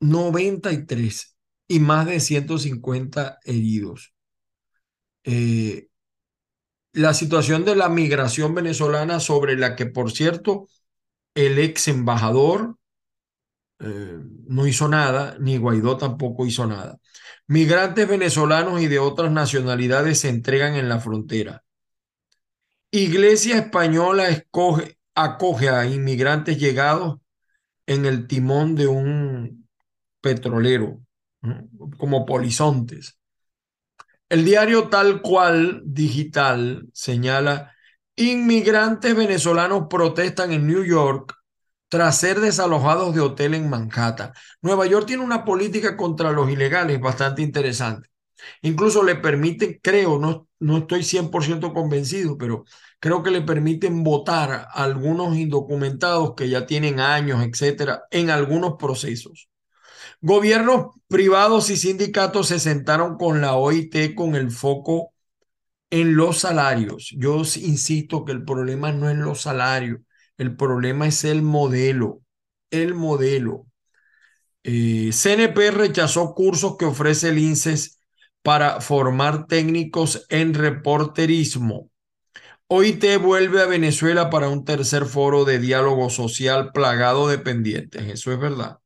[0.00, 4.14] 93 y más de 150 heridos.
[5.24, 5.88] Eh,
[6.92, 10.68] la situación de la migración venezolana sobre la que, por cierto,
[11.34, 12.76] el ex embajador
[13.80, 16.98] eh, no hizo nada, ni Guaidó tampoco hizo nada.
[17.48, 21.64] Migrantes venezolanos y de otras nacionalidades se entregan en la frontera.
[22.90, 24.28] Iglesia española
[25.14, 27.20] acoge a inmigrantes llegados
[27.86, 29.66] en el timón de un
[30.20, 31.00] petrolero,
[31.96, 33.18] como polizontes.
[34.28, 37.74] El diario tal cual digital señala,
[38.14, 41.34] inmigrantes venezolanos protestan en New York
[41.88, 44.32] tras ser desalojados de hotel en Manhattan.
[44.62, 48.08] Nueva York tiene una política contra los ilegales bastante interesante.
[48.62, 52.64] Incluso le permiten, creo, no, no estoy 100% convencido, pero
[53.00, 58.74] creo que le permiten votar a algunos indocumentados que ya tienen años, etcétera, en algunos
[58.78, 59.48] procesos.
[60.20, 65.12] Gobiernos privados y sindicatos se sentaron con la OIT con el foco
[65.90, 67.14] en los salarios.
[67.16, 70.00] Yo insisto que el problema no es los salarios,
[70.38, 72.22] el problema es el modelo,
[72.70, 73.66] el modelo.
[74.62, 78.00] Eh, CNP rechazó cursos que ofrece el INSES
[78.42, 81.90] para formar técnicos en reporterismo.
[82.68, 88.02] OIT vuelve a Venezuela para un tercer foro de diálogo social plagado de pendientes.
[88.02, 88.78] Eso es verdad.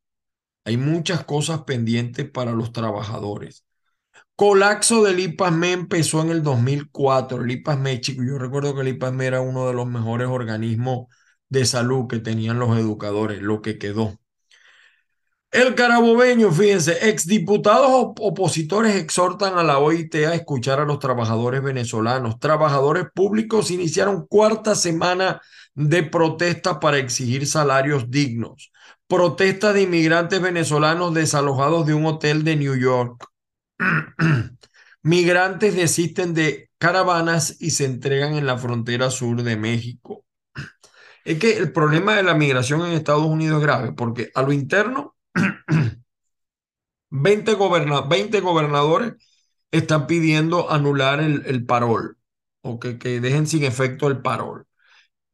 [0.64, 3.66] Hay muchas cosas pendientes para los trabajadores.
[4.36, 7.42] Colapso del IPASME empezó en el 2004.
[7.42, 11.08] El IPASME, chico, yo recuerdo que el IPASME era uno de los mejores organismos
[11.52, 14.18] de salud que tenían los educadores, lo que quedó.
[15.50, 22.38] El carabobeño, fíjense, exdiputados opositores exhortan a la OIT a escuchar a los trabajadores venezolanos.
[22.38, 25.42] Trabajadores públicos iniciaron cuarta semana
[25.74, 28.72] de protesta para exigir salarios dignos.
[29.06, 33.26] Protesta de inmigrantes venezolanos desalojados de un hotel de New York.
[35.02, 40.21] Migrantes desisten de caravanas y se entregan en la frontera sur de México.
[41.24, 44.52] Es que el problema de la migración en Estados Unidos es grave porque a lo
[44.52, 45.16] interno
[47.10, 49.14] 20, gobernadores
[49.70, 52.18] están pidiendo anular el, parol
[52.62, 54.66] o que, que, dejen sin efecto el parol.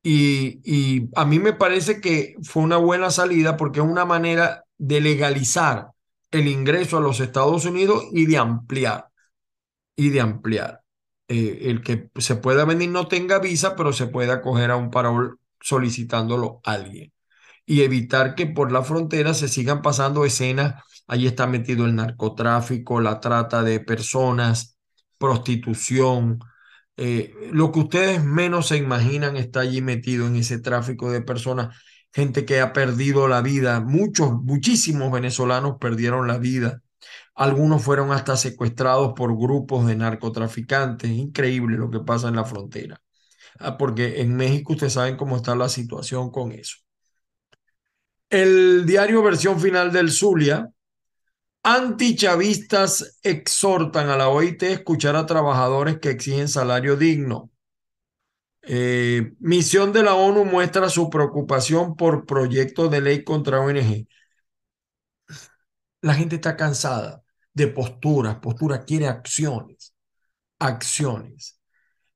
[0.03, 4.65] Y, y a mí me parece que fue una buena salida porque es una manera
[4.79, 5.89] de legalizar
[6.31, 9.09] el ingreso a los Estados Unidos y de ampliar,
[9.97, 10.83] y de ampliar.
[11.29, 14.91] Eh, el que se pueda venir no tenga visa, pero se puede acoger a un
[14.91, 17.13] parol solicitándolo alguien
[17.69, 20.83] y evitar que por la frontera se sigan pasando escenas.
[21.07, 24.79] Allí está metido el narcotráfico, la trata de personas,
[25.19, 26.41] prostitución.
[26.97, 31.77] Eh, lo que ustedes menos se imaginan está allí metido en ese tráfico de personas.
[32.13, 33.81] Gente que ha perdido la vida.
[33.81, 36.83] Muchos, muchísimos venezolanos perdieron la vida.
[37.35, 41.11] Algunos fueron hasta secuestrados por grupos de narcotraficantes.
[41.11, 43.01] Increíble lo que pasa en la frontera.
[43.59, 46.77] Ah, porque en México ustedes saben cómo está la situación con eso.
[48.31, 50.71] El diario versión final del Zulia,
[51.63, 57.51] antichavistas exhortan a la OIT a escuchar a trabajadores que exigen salario digno.
[58.63, 64.07] Eh, misión de la ONU muestra su preocupación por proyectos de ley contra ONG.
[66.01, 69.95] La gente está cansada de posturas, postura quiere acciones,
[70.59, 71.61] acciones.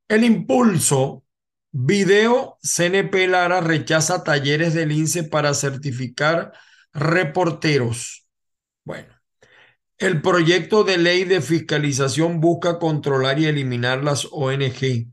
[0.09, 1.22] El impulso
[1.75, 6.53] Video CNP Lara rechaza talleres del INSE para certificar
[6.93, 8.27] reporteros.
[8.85, 9.09] Bueno,
[9.97, 15.09] el proyecto de ley de fiscalización busca controlar y eliminar las ONG.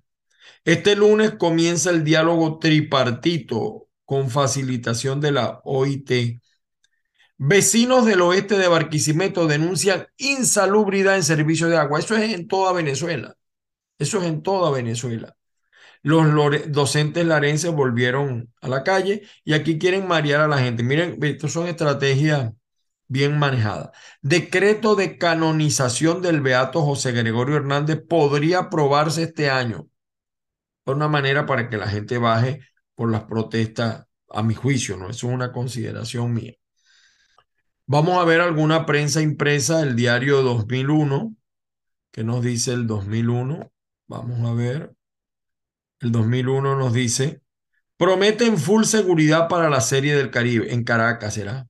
[0.66, 6.42] Este lunes comienza el diálogo tripartito con facilitación de la OIT.
[7.38, 12.00] Vecinos del oeste de Barquisimeto denuncian insalubridad en servicio de agua.
[12.00, 13.38] Eso es en toda Venezuela.
[13.98, 15.38] Eso es en toda Venezuela
[16.02, 16.26] los
[16.72, 20.84] docentes larenses volvieron a la calle y aquí quieren marear a la gente.
[20.84, 22.54] Miren, estas son estrategias
[23.08, 23.90] bien manejadas.
[24.22, 29.88] Decreto de canonización del beato José Gregorio Hernández podría aprobarse este año.
[30.86, 32.62] De una manera para que la gente baje
[32.96, 35.10] por las protestas, a mi juicio, ¿no?
[35.10, 36.54] Eso es una consideración mía.
[37.86, 41.36] Vamos a ver alguna prensa impresa del diario 2001.
[42.12, 43.72] ¿Qué nos dice el 2001?
[44.08, 44.94] Vamos a ver
[46.00, 47.42] el 2001 nos dice,
[47.98, 51.68] prometen full seguridad para la serie del Caribe, en Caracas será.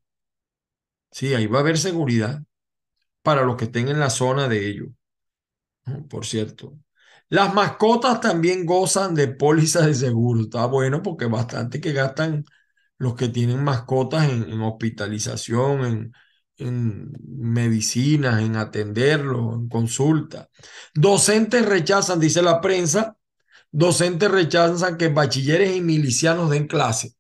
[1.12, 2.44] Sí, ahí va a haber seguridad
[3.24, 4.90] para los que estén en la zona de ellos.
[6.10, 6.78] Por cierto.
[7.30, 10.42] Las mascotas también gozan de pólizas de seguro.
[10.42, 12.46] Está bueno porque bastante que gastan
[12.98, 16.14] los que tienen mascotas en, hospitalización, en,
[16.58, 20.50] en medicinas, en atenderlos, en consulta.
[20.94, 23.16] Docentes rechazan, dice la prensa,
[23.72, 27.14] Docentes rechazan que bachilleres y milicianos den clase.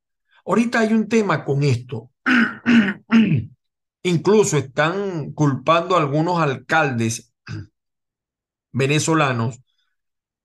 [0.45, 2.11] Ahorita hay un tema con esto.
[4.03, 7.33] Incluso están culpando a algunos alcaldes
[8.71, 9.59] venezolanos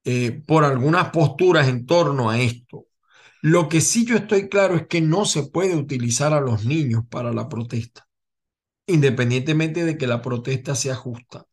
[0.05, 2.87] eh, por algunas posturas en torno a esto.
[3.41, 7.05] Lo que sí yo estoy claro es que no se puede utilizar a los niños
[7.09, 8.07] para la protesta,
[8.87, 11.47] independientemente de que la protesta sea justa.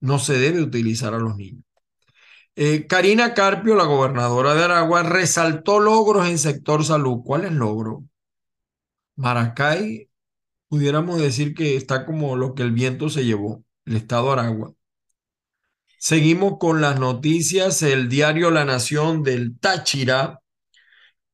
[0.00, 1.65] No se debe utilizar a los niños.
[2.58, 7.20] Eh, Karina Carpio, la gobernadora de Aragua, resaltó logros en sector salud.
[7.22, 8.04] ¿Cuál es logro?
[9.16, 10.08] Maracay,
[10.68, 14.72] pudiéramos decir que está como lo que el viento se llevó, el estado de Aragua.
[15.98, 17.82] Seguimos con las noticias.
[17.82, 20.40] El diario La Nación del Táchira.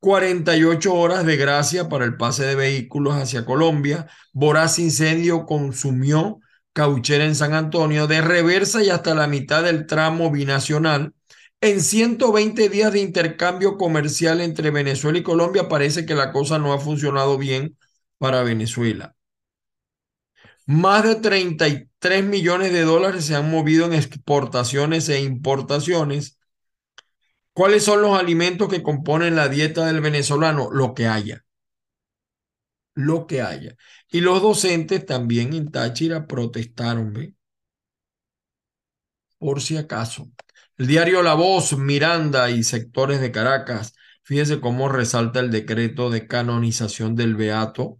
[0.01, 4.09] 48 horas de gracia para el pase de vehículos hacia Colombia.
[4.33, 6.41] Voraz incendio consumió
[6.73, 11.13] Cauchera en San Antonio, de reversa y hasta la mitad del tramo binacional.
[11.61, 16.73] En 120 días de intercambio comercial entre Venezuela y Colombia parece que la cosa no
[16.73, 17.77] ha funcionado bien
[18.19, 19.15] para Venezuela.
[20.67, 26.39] Más de 33 millones de dólares se han movido en exportaciones e importaciones.
[27.53, 30.71] ¿Cuáles son los alimentos que componen la dieta del venezolano?
[30.71, 31.45] Lo que haya
[32.95, 33.77] lo que haya.
[34.11, 37.35] Y los docentes también en Táchira protestaron, ¿ve?
[39.39, 40.31] Por si acaso.
[40.79, 46.27] El diario La Voz, Miranda y sectores de Caracas, fíjense cómo resalta el decreto de
[46.27, 47.99] canonización del Beato.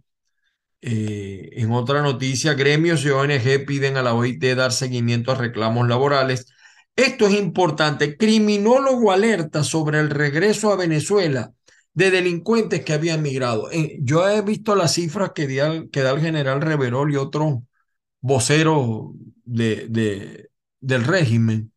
[0.81, 5.87] Eh, en otra noticia, gremios y ONG piden a la OIT dar seguimiento a reclamos
[5.87, 6.47] laborales.
[6.95, 8.17] Esto es importante.
[8.17, 11.53] Criminólogo alerta sobre el regreso a Venezuela
[11.93, 13.71] de delincuentes que habían migrado.
[13.71, 15.47] Eh, yo he visto las cifras que,
[15.91, 17.59] que da el general Reverol y otros
[18.21, 19.11] voceros
[19.45, 20.49] de, de,
[20.81, 21.71] del régimen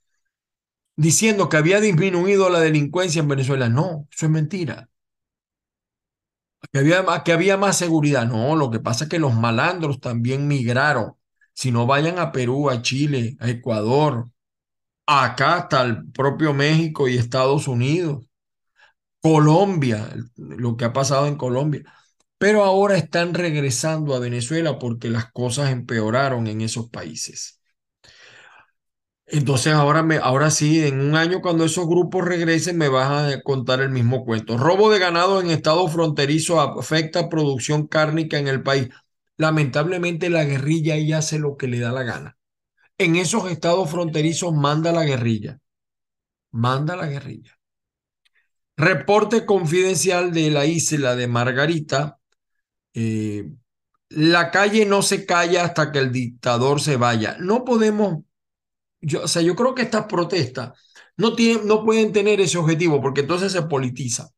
[0.96, 3.68] diciendo que había disminuido la delincuencia en Venezuela.
[3.70, 4.88] No, eso es mentira.
[6.72, 8.26] Que había, que había más seguridad.
[8.26, 11.14] No, lo que pasa es que los malandros también migraron.
[11.54, 14.30] Si no vayan a Perú, a Chile, a Ecuador,
[15.06, 18.26] acá hasta el propio México y Estados Unidos.
[19.26, 21.82] Colombia, lo que ha pasado en Colombia.
[22.38, 27.60] Pero ahora están regresando a Venezuela porque las cosas empeoraron en esos países.
[29.28, 33.42] Entonces ahora, me, ahora sí, en un año cuando esos grupos regresen me vas a
[33.42, 34.56] contar el mismo cuento.
[34.56, 38.88] Robo de ganado en estado fronterizo afecta producción cárnica en el país.
[39.36, 42.36] Lamentablemente la guerrilla ahí hace lo que le da la gana.
[42.98, 45.58] En esos estados fronterizos manda la guerrilla.
[46.52, 47.55] Manda la guerrilla.
[48.76, 52.18] Reporte confidencial de la isla de Margarita.
[52.94, 53.48] Eh,
[54.10, 57.36] la calle no se calla hasta que el dictador se vaya.
[57.40, 58.22] No podemos,
[59.00, 60.78] yo, o sea, yo creo que estas protestas
[61.16, 64.28] no, tienen, no pueden tener ese objetivo porque entonces se politiza.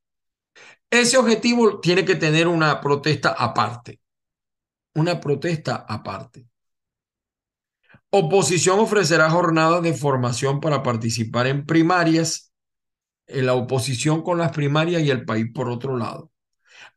[0.91, 4.01] Ese objetivo tiene que tener una protesta aparte.
[4.95, 6.47] Una protesta aparte.
[8.11, 12.53] Oposición ofrecerá jornadas de formación para participar en primarias
[13.29, 16.31] la oposición con las primarias y el país por otro lado.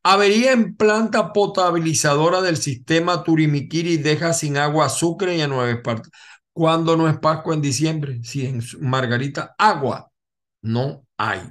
[0.04, 6.10] Avería en planta potabilizadora del sistema Turimiquiri deja sin agua Sucre y a Nueva Esparta.
[6.54, 8.20] ¿Cuándo no es Pascua en diciembre?
[8.24, 10.12] Si en Margarita agua
[10.62, 11.42] no hay.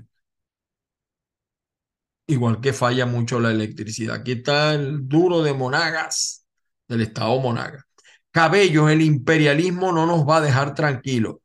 [2.27, 4.17] Igual que falla mucho la electricidad.
[4.17, 6.47] Aquí está el duro de Monagas,
[6.89, 7.85] del estado Monagas.
[8.31, 11.37] Cabellos, el imperialismo no nos va a dejar tranquilos.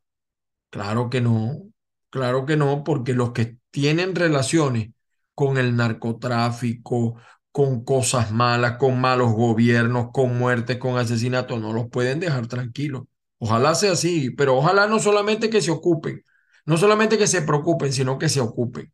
[0.70, 1.62] Claro que no.
[2.16, 4.90] Claro que no, porque los que tienen relaciones
[5.34, 7.16] con el narcotráfico,
[7.52, 13.02] con cosas malas, con malos gobiernos, con muertes, con asesinatos, no los pueden dejar tranquilos.
[13.38, 16.22] Ojalá sea así, pero ojalá no solamente que se ocupen,
[16.64, 18.90] no solamente que se preocupen, sino que se ocupen.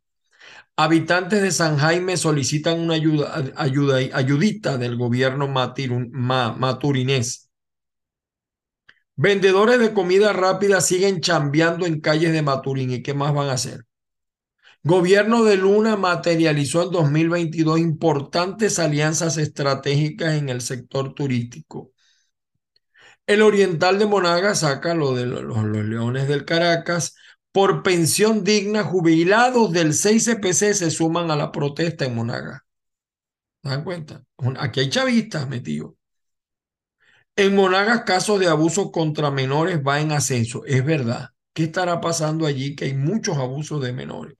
[0.77, 7.42] Habitantes de San Jaime solicitan una ayuda, ayuda ayudita del gobierno maturinés
[9.15, 12.91] Vendedores de comida rápida siguen chambeando en calles de Maturín.
[12.91, 13.85] ¿Y qué más van a hacer?
[14.83, 21.91] Gobierno de Luna materializó en 2022 importantes alianzas estratégicas en el sector turístico.
[23.25, 27.15] El Oriental de Monaga saca lo de los, Leones del Caracas.
[27.53, 32.65] Por pensión digna, jubilados del 6CPC se suman a la protesta en Monaga.
[33.61, 34.23] ¿Se dan cuenta?
[34.57, 35.93] Aquí hay chavistas metidos.
[37.35, 40.63] En Monagas, casos de abuso contra menores va en ascenso.
[40.65, 41.29] Es verdad.
[41.53, 42.75] ¿Qué estará pasando allí?
[42.75, 44.37] Que hay muchos abusos de menores.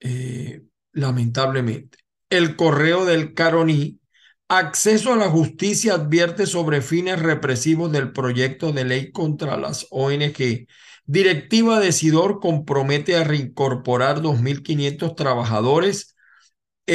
[0.00, 1.98] Eh, lamentablemente.
[2.30, 4.00] El correo del Caroní.
[4.48, 10.66] Acceso a la justicia advierte sobre fines represivos del proyecto de ley contra las ONG.
[11.06, 16.11] Directiva de Sidor compromete a reincorporar 2.500 trabajadores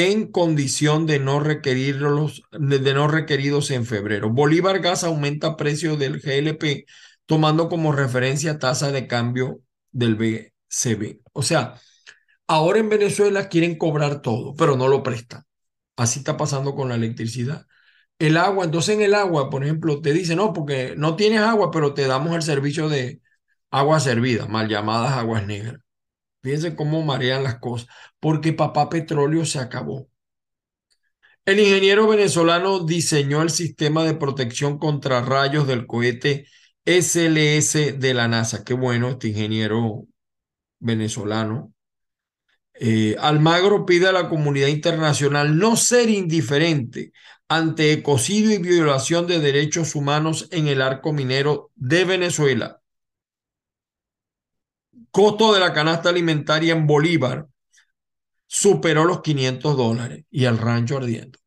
[0.06, 4.30] en condición de no, requerirlos, de no requeridos en febrero.
[4.30, 6.86] Bolívar Gas aumenta precio del GLP
[7.26, 11.22] tomando como referencia tasa de cambio del BCB.
[11.34, 11.76] O sea,
[12.48, 15.44] ahora en Venezuela quieren cobrar todo, pero no lo prestan.
[15.96, 17.66] Así está pasando con la electricidad.
[18.20, 21.72] El agua, entonces en el agua, por ejemplo, te dicen, no, porque no tienes agua,
[21.72, 23.22] pero te damos el servicio de
[23.72, 25.82] agua servida, mal llamadas aguas negras.
[26.42, 27.88] Fíjense cómo marean las cosas,
[28.20, 30.08] porque papá petróleo se acabó.
[31.46, 36.46] El ingeniero venezolano diseñó el sistema de protección contra rayos del cohete
[36.86, 38.64] SLS de la NASA.
[38.64, 40.06] Qué bueno, este ingeniero
[40.80, 41.74] venezolano.
[42.74, 47.12] Eh, Almagro pide a la comunidad internacional no ser indiferente
[47.48, 52.82] ante ecocidio y violación de derechos humanos en el arco minero de Venezuela.
[55.12, 57.48] Costo de la canasta alimentaria en Bolívar
[58.46, 61.40] superó los 500 dólares y el rancho ardiendo.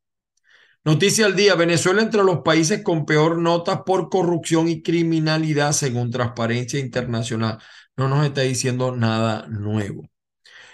[0.84, 6.10] Noticia al día, Venezuela entre los países con peor nota por corrupción y criminalidad según
[6.10, 7.58] Transparencia Internacional.
[7.96, 10.08] No nos está diciendo nada nuevo.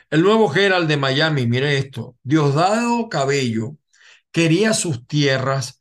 [0.08, 3.76] El nuevo Gerald de Miami, mire esto, Diosdado Cabello
[4.30, 5.80] quería sus tierras,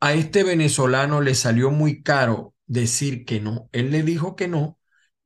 [0.00, 3.68] a este venezolano le salió muy caro decir que no.
[3.72, 4.77] Él le dijo que no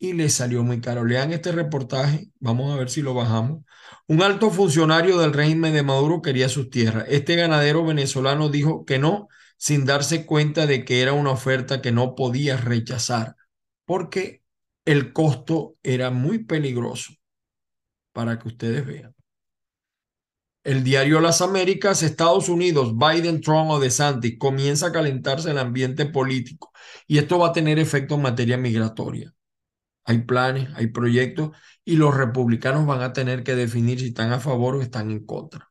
[0.03, 1.05] y le salió muy caro.
[1.05, 3.63] Lean este reportaje, vamos a ver si lo bajamos.
[4.09, 7.07] Un alto funcionario del régimen de Maduro quería sus tierras.
[7.09, 11.93] Este ganadero venezolano dijo que no sin darse cuenta de que era una oferta que
[11.93, 13.37] no podía rechazar
[13.85, 14.43] porque
[14.85, 17.13] el costo era muy peligroso
[18.13, 19.15] para que ustedes vean.
[20.65, 26.07] El diario Las Américas, Estados Unidos, Biden, Trump o DeSantis, comienza a calentarse el ambiente
[26.07, 26.73] político
[27.07, 29.33] y esto va a tener efecto en materia migratoria.
[30.05, 34.41] Hay planes, hay proyectos y los republicanos van a tener que definir si están a
[34.41, 35.71] favor o están en contra.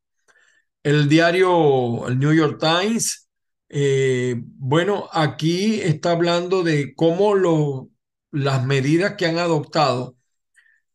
[0.83, 3.29] El diario, el New York Times,
[3.69, 7.89] eh, bueno, aquí está hablando de cómo
[8.31, 10.15] las medidas que han adoptado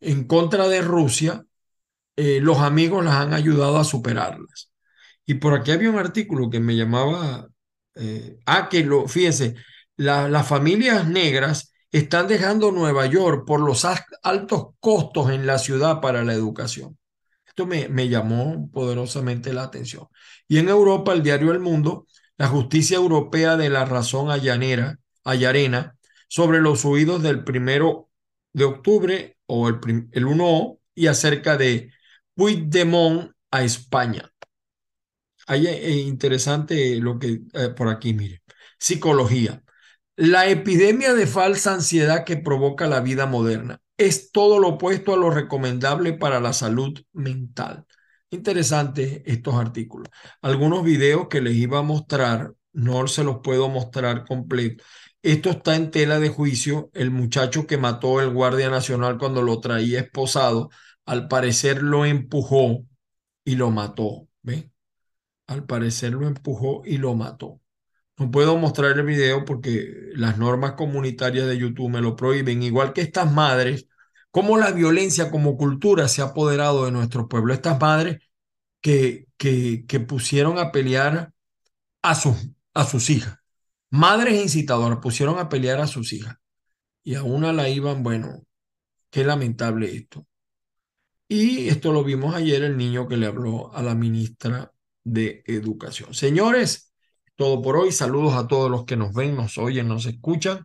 [0.00, 1.46] en contra de Rusia
[2.16, 4.70] eh, los amigos las han ayudado a superarlas.
[5.26, 7.48] Y por aquí había un artículo que me llamaba,
[7.94, 9.54] eh, ah, que lo, fíjense,
[9.96, 13.84] las familias negras están dejando Nueva York por los
[14.22, 16.98] altos costos en la ciudad para la educación.
[17.46, 20.08] Esto me, llamó poderosamente la atención.
[20.46, 22.06] Y en Europa, el diario El Mundo,
[22.36, 25.96] la justicia europea de la razón allanera, allarena
[26.28, 28.10] sobre los huidos del primero
[28.52, 29.76] de octubre o el,
[30.12, 31.90] el 1O y acerca de
[32.34, 34.30] Puigdemont a España.
[35.46, 38.42] Ahí es interesante lo que eh, por aquí, mire.
[38.78, 39.62] Psicología.
[40.16, 45.16] La epidemia de falsa ansiedad que provoca la vida moderna es todo lo opuesto a
[45.16, 47.84] lo recomendable para la salud mental.
[48.30, 50.08] Interesante estos artículos.
[50.42, 54.84] Algunos videos que les iba a mostrar, no se los puedo mostrar completo.
[55.22, 56.90] Esto está en tela de juicio.
[56.94, 60.70] El muchacho que mató el Guardia Nacional cuando lo traía esposado
[61.04, 62.84] al parecer lo empujó
[63.44, 64.28] y lo mató.
[64.42, 64.70] ¿Ve?
[65.46, 67.60] Al parecer lo empujó y lo mató.
[68.18, 72.92] No puedo mostrar el video porque las normas comunitarias de YouTube me lo prohíben, igual
[72.92, 73.88] que estas madres,
[74.30, 77.52] como la violencia como cultura se ha apoderado de nuestro pueblo.
[77.52, 78.18] Estas madres
[78.80, 81.32] que, que, que pusieron a pelear
[82.02, 82.36] a, sus
[82.74, 83.38] a sus hijas.
[83.90, 86.36] Madres incitadoras pusieron a pelear a sus hijas.
[87.04, 88.44] Y a una la iban, bueno,
[89.10, 90.26] qué lamentable esto.
[91.28, 94.72] Y esto lo vimos ayer, el niño que le habló a la ministra
[95.04, 96.14] de Educación.
[96.14, 96.85] Señores,
[97.36, 97.92] todo por hoy.
[97.92, 100.64] Saludos a todos los que nos ven, nos oyen, nos escuchan.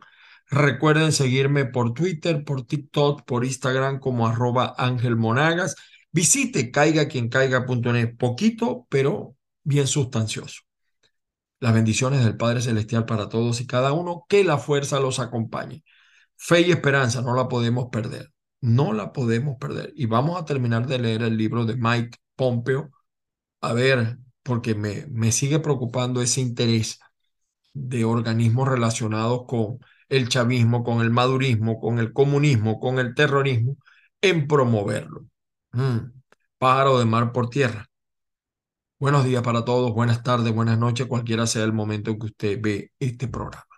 [0.50, 5.76] Recuerden seguirme por Twitter, por TikTok, por Instagram como arroba Ángel Monagas.
[6.10, 8.16] Visite caiga quien caiga.net.
[8.18, 10.62] Poquito, pero bien sustancioso.
[11.60, 14.26] Las bendiciones del Padre Celestial para todos y cada uno.
[14.28, 15.84] Que la fuerza los acompañe.
[16.36, 18.32] Fe y esperanza no la podemos perder.
[18.60, 19.92] No la podemos perder.
[19.96, 22.90] Y vamos a terminar de leer el libro de Mike Pompeo.
[23.60, 27.00] A ver, porque me, me sigue preocupando ese interés
[27.74, 29.78] de organismos relacionados con
[30.08, 33.76] el chavismo, con el madurismo, con el comunismo, con el terrorismo,
[34.20, 35.26] en promoverlo.
[35.72, 35.98] Mm,
[36.58, 37.86] pájaro de mar por tierra.
[38.98, 42.58] Buenos días para todos, buenas tardes, buenas noches, cualquiera sea el momento en que usted
[42.62, 43.71] ve este programa.